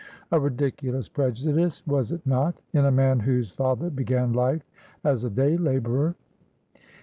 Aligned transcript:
A 0.31 0.39
ridiculous 0.39 1.07
prejudice, 1.07 1.85
was 1.85 2.11
it 2.11 2.25
not, 2.25 2.59
in 2.73 2.85
a 2.85 2.91
man 2.91 3.19
whose 3.19 3.51
father 3.51 3.91
began 3.91 4.33
life 4.33 4.63
as 5.03 5.23
a 5.23 5.29
day 5.29 5.55
labourer 5.57 6.15